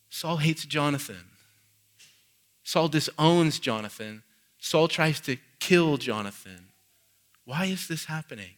[0.09, 1.25] Saul hates Jonathan.
[2.63, 4.23] Saul disowns Jonathan.
[4.57, 6.69] Saul tries to kill Jonathan.
[7.43, 8.51] Why is this happening?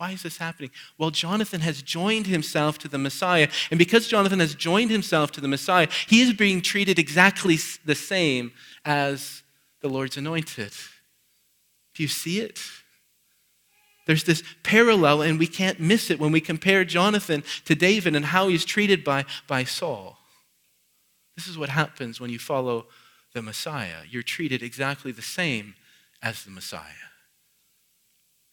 [0.00, 0.70] Why is this happening?
[0.96, 3.50] Well, Jonathan has joined himself to the Messiah.
[3.70, 7.94] And because Jonathan has joined himself to the Messiah, he is being treated exactly the
[7.94, 8.52] same
[8.86, 9.42] as
[9.82, 10.72] the Lord's anointed.
[11.92, 12.62] Do you see it?
[14.06, 18.24] There's this parallel, and we can't miss it when we compare Jonathan to David and
[18.24, 20.16] how he's treated by, by Saul.
[21.36, 22.86] This is what happens when you follow
[23.34, 23.98] the Messiah.
[24.08, 25.74] You're treated exactly the same
[26.22, 27.10] as the Messiah.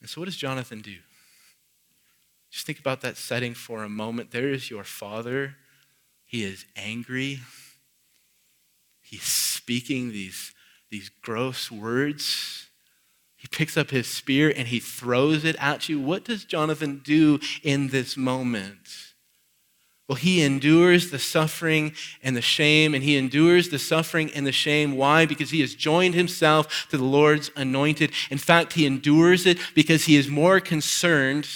[0.02, 0.98] And so, what does Jonathan do?
[2.58, 4.32] Just think about that setting for a moment.
[4.32, 5.58] There is your father.
[6.26, 7.42] He is angry.
[9.00, 10.56] He's speaking these,
[10.90, 12.66] these gross words.
[13.36, 16.00] He picks up his spear and he throws it at you.
[16.00, 19.14] What does Jonathan do in this moment?
[20.10, 21.94] Well, he endures the suffering
[22.24, 24.98] and the shame, and he endures the suffering and the shame.
[24.98, 25.28] Why?
[25.28, 28.14] Because he has joined himself to the Lord's anointed.
[28.32, 31.48] In fact, he endures it because he is more concerned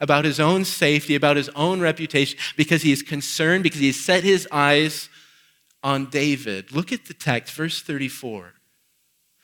[0.00, 3.96] about his own safety, about his own reputation, because he is concerned, because he has
[3.96, 5.08] set his eyes
[5.82, 6.72] on David.
[6.72, 8.54] Look at the text, verse 34.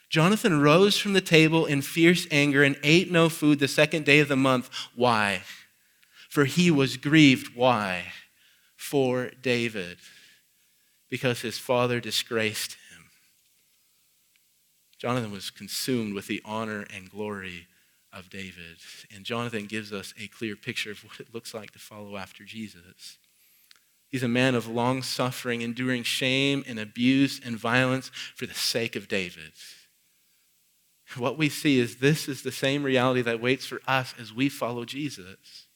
[0.09, 4.19] Jonathan rose from the table in fierce anger and ate no food the second day
[4.19, 4.69] of the month.
[4.93, 5.43] Why?
[6.29, 7.55] For he was grieved.
[7.55, 8.11] Why?
[8.75, 9.99] For David.
[11.09, 13.05] Because his father disgraced him.
[14.97, 17.67] Jonathan was consumed with the honor and glory
[18.13, 18.77] of David.
[19.13, 22.43] And Jonathan gives us a clear picture of what it looks like to follow after
[22.43, 23.17] Jesus.
[24.09, 28.95] He's a man of long suffering, enduring shame and abuse and violence for the sake
[28.95, 29.53] of David.
[31.17, 34.49] What we see is this is the same reality that waits for us as we
[34.49, 35.67] follow Jesus.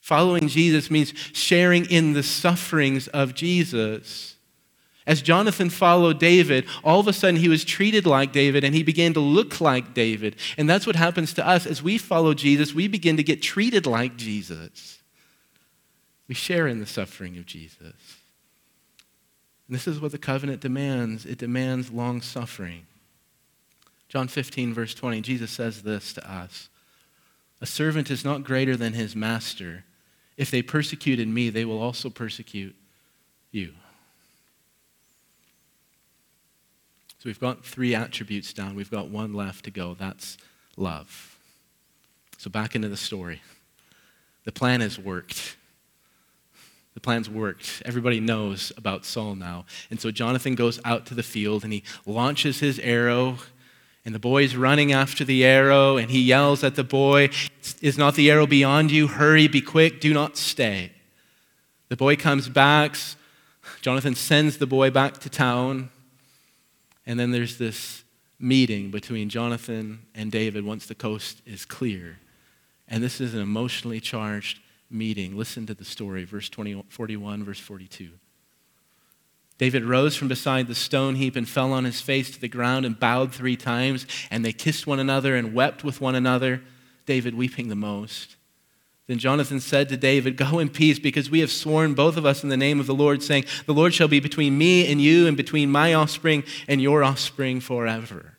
[0.00, 4.36] Following Jesus means sharing in the sufferings of Jesus.
[5.06, 8.82] As Jonathan followed David, all of a sudden he was treated like David and he
[8.82, 10.36] began to look like David.
[10.56, 11.66] And that's what happens to us.
[11.66, 15.02] As we follow Jesus, we begin to get treated like Jesus.
[16.26, 17.82] We share in the suffering of Jesus.
[19.68, 22.86] And this is what the covenant demands it demands long suffering.
[24.08, 26.70] John 15, verse 20, Jesus says this to us
[27.60, 29.84] A servant is not greater than his master.
[30.36, 32.74] If they persecuted me, they will also persecute
[33.52, 33.74] you.
[37.24, 38.74] So we've got three attributes down.
[38.74, 39.96] We've got one left to go.
[39.98, 40.36] That's
[40.76, 41.38] love.
[42.36, 43.40] So back into the story.
[44.44, 45.56] the plan has worked.
[46.92, 47.82] The plan's worked.
[47.86, 49.64] Everybody knows about Saul now.
[49.88, 53.38] And so Jonathan goes out to the field and he launches his arrow.
[54.04, 57.30] And the boy's running after the arrow, and he yells at the boy,
[57.80, 59.06] Is not the arrow beyond you?
[59.06, 60.92] Hurry, be quick, do not stay.
[61.88, 62.96] The boy comes back.
[63.80, 65.88] Jonathan sends the boy back to town.
[67.06, 68.04] And then there's this
[68.38, 72.18] meeting between Jonathan and David once the coast is clear.
[72.88, 75.36] And this is an emotionally charged meeting.
[75.36, 78.10] Listen to the story, verse 20, 41, verse 42.
[79.56, 82.84] David rose from beside the stone heap and fell on his face to the ground
[82.84, 86.60] and bowed three times, and they kissed one another and wept with one another,
[87.06, 88.36] David weeping the most.
[89.06, 92.42] Then Jonathan said to David, Go in peace, because we have sworn both of us
[92.42, 95.26] in the name of the Lord, saying, The Lord shall be between me and you,
[95.26, 98.38] and between my offspring and your offspring forever.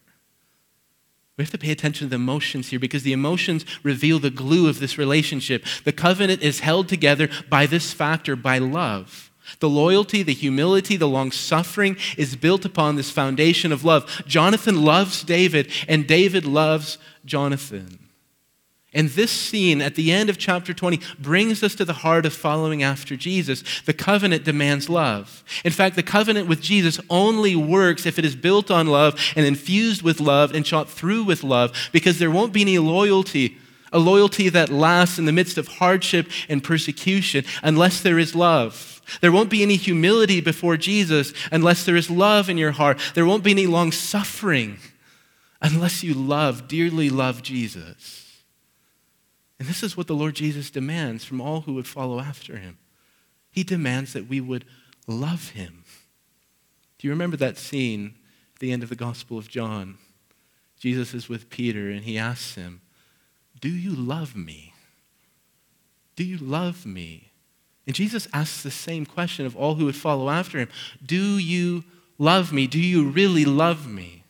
[1.38, 4.70] We have to pay attention to the emotions here because the emotions reveal the glue
[4.70, 5.66] of this relationship.
[5.84, 9.32] The covenant is held together by this factor, by love.
[9.60, 14.24] The loyalty, the humility, the long suffering is built upon this foundation of love.
[14.26, 18.05] Jonathan loves David, and David loves Jonathan.
[18.96, 22.34] And this scene at the end of chapter 20 brings us to the heart of
[22.34, 23.62] following after Jesus.
[23.82, 25.44] The covenant demands love.
[25.66, 29.46] In fact, the covenant with Jesus only works if it is built on love and
[29.46, 33.58] infused with love and shot through with love, because there won't be any loyalty,
[33.92, 39.02] a loyalty that lasts in the midst of hardship and persecution, unless there is love.
[39.20, 43.00] There won't be any humility before Jesus unless there is love in your heart.
[43.14, 44.78] There won't be any long suffering
[45.62, 48.25] unless you love, dearly love Jesus.
[49.60, 52.78] And this is what the Lord Jesus demands from all who would follow after him.
[53.52, 54.66] He demands that we would
[55.08, 55.86] love him.
[57.00, 58.16] Do you remember that scene
[58.56, 59.98] at the end of the Gospel of John?
[60.78, 62.82] Jesus is with Peter and he asks him,
[63.62, 64.74] Do you love me?
[66.16, 67.32] Do you love me?
[67.88, 70.70] And Jesus asks the same question of all who would follow after him
[71.06, 71.86] Do you
[72.18, 72.68] love me?
[72.68, 74.25] Do you really love me?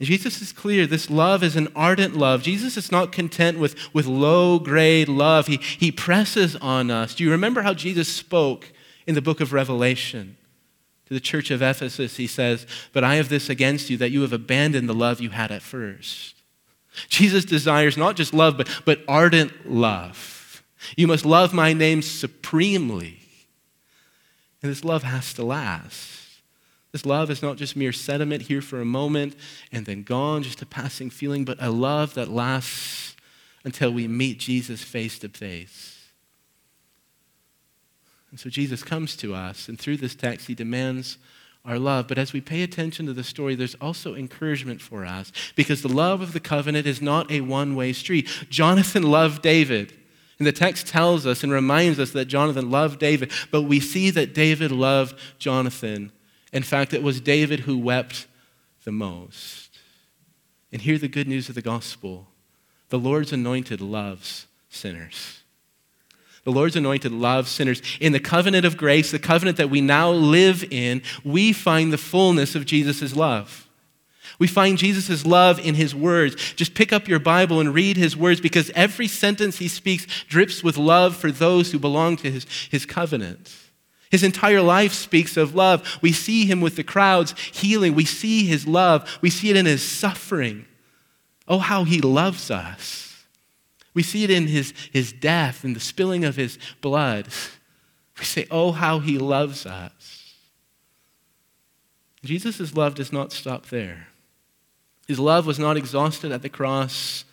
[0.00, 2.42] Jesus is clear this love is an ardent love.
[2.42, 7.14] Jesus is not content with, with low grade love, he, he presses on us.
[7.14, 8.72] Do you remember how Jesus spoke
[9.06, 10.36] in the book of Revelation?
[11.06, 14.22] To the church of Ephesus, he says, But I have this against you, that you
[14.22, 16.36] have abandoned the love you had at first.
[17.08, 20.62] Jesus desires not just love, but, but ardent love.
[20.96, 23.20] You must love my name supremely.
[24.62, 26.19] And this love has to last.
[26.92, 29.36] This love is not just mere sentiment here for a moment
[29.70, 33.14] and then gone, just a passing feeling, but a love that lasts
[33.64, 36.08] until we meet Jesus face to face.
[38.30, 41.18] And so Jesus comes to us, and through this text, he demands
[41.64, 42.08] our love.
[42.08, 45.88] But as we pay attention to the story, there's also encouragement for us because the
[45.88, 48.28] love of the covenant is not a one way street.
[48.48, 49.92] Jonathan loved David.
[50.38, 54.08] And the text tells us and reminds us that Jonathan loved David, but we see
[54.10, 56.12] that David loved Jonathan
[56.52, 58.26] in fact, it was David who wept
[58.84, 59.78] the most.
[60.72, 62.26] And hear the good news of the gospel
[62.90, 65.42] the Lord's anointed loves sinners.
[66.42, 67.80] The Lord's anointed loves sinners.
[68.00, 71.98] In the covenant of grace, the covenant that we now live in, we find the
[71.98, 73.68] fullness of Jesus' love.
[74.40, 76.54] We find Jesus' love in his words.
[76.54, 80.64] Just pick up your Bible and read his words because every sentence he speaks drips
[80.64, 83.54] with love for those who belong to his, his covenant.
[84.10, 85.98] His entire life speaks of love.
[86.02, 87.94] We see him with the crowds healing.
[87.94, 89.18] We see his love.
[89.22, 90.66] We see it in his suffering.
[91.46, 93.24] Oh, how he loves us.
[93.94, 97.28] We see it in his, his death and the spilling of his blood.
[98.18, 100.34] We say, Oh, how he loves us.
[102.24, 104.08] Jesus' love does not stop there.
[105.06, 107.24] His love was not exhausted at the cross,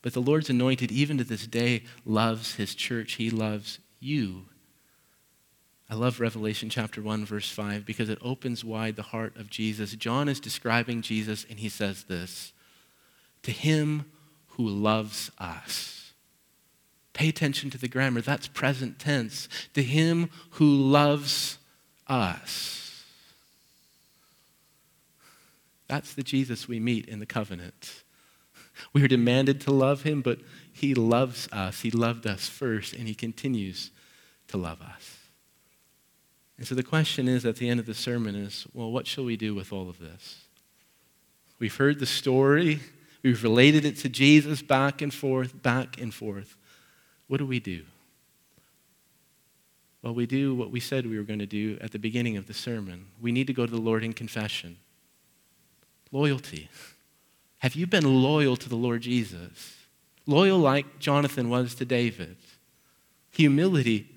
[0.00, 3.14] but the Lord's anointed, even to this day, loves his church.
[3.14, 4.46] He loves you
[5.90, 9.92] I love Revelation chapter 1, verse 5, because it opens wide the heart of Jesus.
[9.92, 12.52] John is describing Jesus, and he says this
[13.42, 14.04] To him
[14.48, 16.12] who loves us.
[17.14, 18.20] Pay attention to the grammar.
[18.20, 19.48] That's present tense.
[19.74, 21.58] To him who loves
[22.06, 23.04] us.
[25.88, 28.04] That's the Jesus we meet in the covenant.
[28.92, 30.38] We are demanded to love him, but
[30.72, 31.80] he loves us.
[31.80, 33.90] He loved us first, and he continues
[34.48, 35.17] to love us.
[36.58, 39.24] And so the question is at the end of the sermon is well, what shall
[39.24, 40.42] we do with all of this?
[41.58, 42.80] We've heard the story,
[43.22, 46.56] we've related it to Jesus back and forth, back and forth.
[47.28, 47.84] What do we do?
[50.02, 52.46] Well, we do what we said we were going to do at the beginning of
[52.46, 53.06] the sermon.
[53.20, 54.76] We need to go to the Lord in confession.
[56.12, 56.68] Loyalty.
[57.58, 59.76] Have you been loyal to the Lord Jesus?
[60.26, 62.36] Loyal like Jonathan was to David.
[63.32, 64.14] Humility.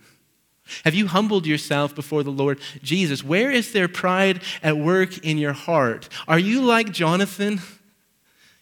[0.86, 3.24] Have you humbled yourself before the Lord Jesus?
[3.24, 6.10] Where is there pride at work in your heart?
[6.28, 7.62] Are you like Jonathan?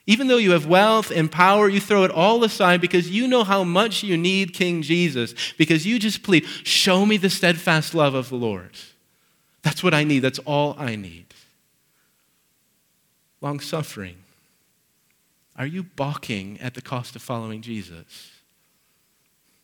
[0.10, 3.44] Even though you have wealth and power, you throw it all aside because you know
[3.44, 8.16] how much you need King Jesus, because you just plead, Show me the steadfast love
[8.16, 8.72] of the Lord.
[9.62, 10.22] That's what I need.
[10.22, 11.28] That's all I need.
[13.42, 14.18] Long suffering.
[15.56, 18.39] Are you balking at the cost of following Jesus?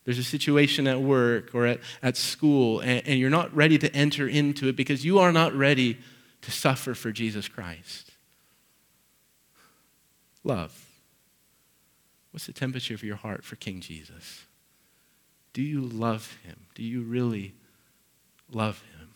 [0.05, 3.93] There's a situation at work or at, at school, and, and you're not ready to
[3.95, 5.97] enter into it because you are not ready
[6.41, 8.11] to suffer for Jesus Christ
[10.45, 10.85] love?
[12.31, 14.45] What's the temperature of your heart for King Jesus?
[15.53, 16.67] Do you love him?
[16.75, 17.55] Do you really
[18.51, 19.09] love him?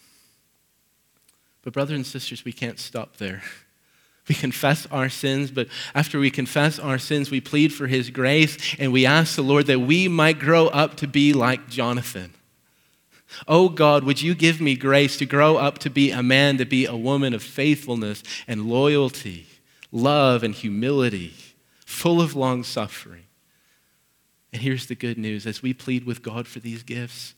[1.62, 3.44] But, brothers and sisters, we can't stop there.
[4.30, 8.76] We confess our sins, but after we confess our sins, we plead for his grace
[8.80, 12.34] and we ask the Lord that we might grow up to be like Jonathan.
[13.48, 16.66] Oh God, would you give me grace to grow up to be a man, to
[16.66, 19.48] be a woman of faithfulness and loyalty?
[19.92, 21.34] love and humility,
[21.86, 23.26] full of long suffering.
[24.52, 27.36] And here's the good news as we plead with God for these gifts,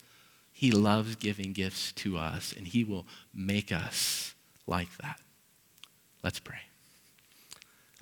[0.52, 4.34] He loves giving gifts to us, and He will make us
[4.66, 5.20] like that.
[6.22, 6.60] Let's pray.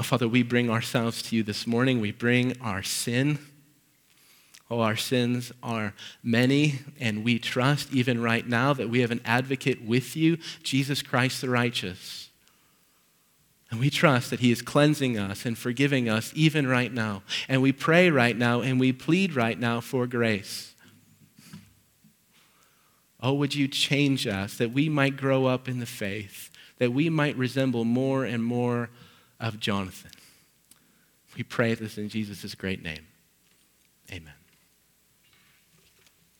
[0.01, 2.01] Oh, Father, we bring ourselves to you this morning.
[2.01, 3.38] We bring our sin.
[4.70, 5.92] Oh, our sins are
[6.22, 11.03] many, and we trust even right now that we have an advocate with you, Jesus
[11.03, 12.30] Christ the righteous.
[13.70, 17.22] And we trust that He is cleansing us and forgiving us even right now.
[17.46, 20.74] And we pray right now and we plead right now for grace.
[23.22, 26.48] Oh, would you change us that we might grow up in the faith,
[26.78, 28.88] that we might resemble more and more
[29.41, 30.12] of Jonathan?
[31.36, 33.07] We pray this in Jesus' great name.
[34.12, 34.39] Amen.